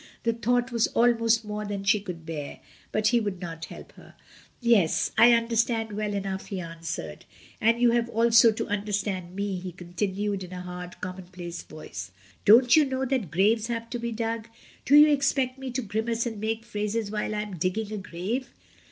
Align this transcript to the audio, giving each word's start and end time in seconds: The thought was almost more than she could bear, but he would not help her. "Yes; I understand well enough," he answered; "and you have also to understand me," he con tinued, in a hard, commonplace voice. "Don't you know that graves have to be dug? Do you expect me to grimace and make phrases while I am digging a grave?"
The 0.23 0.33
thought 0.33 0.71
was 0.71 0.87
almost 0.87 1.45
more 1.45 1.63
than 1.63 1.83
she 1.83 1.99
could 1.99 2.25
bear, 2.25 2.59
but 2.91 3.09
he 3.09 3.19
would 3.19 3.39
not 3.39 3.65
help 3.65 3.91
her. 3.91 4.15
"Yes; 4.59 5.11
I 5.15 5.31
understand 5.33 5.91
well 5.91 6.15
enough," 6.15 6.47
he 6.47 6.59
answered; 6.59 7.23
"and 7.61 7.79
you 7.79 7.91
have 7.91 8.09
also 8.09 8.51
to 8.51 8.65
understand 8.67 9.35
me," 9.35 9.59
he 9.59 9.71
con 9.71 9.93
tinued, 9.93 10.41
in 10.43 10.53
a 10.53 10.61
hard, 10.63 10.99
commonplace 11.01 11.61
voice. 11.61 12.09
"Don't 12.45 12.75
you 12.75 12.83
know 12.83 13.05
that 13.05 13.29
graves 13.29 13.67
have 13.67 13.91
to 13.91 13.99
be 13.99 14.11
dug? 14.11 14.47
Do 14.85 14.95
you 14.95 15.07
expect 15.07 15.59
me 15.59 15.69
to 15.69 15.83
grimace 15.83 16.25
and 16.25 16.39
make 16.39 16.65
phrases 16.65 17.11
while 17.11 17.35
I 17.35 17.43
am 17.43 17.57
digging 17.57 17.93
a 17.93 17.97
grave?" 17.97 18.49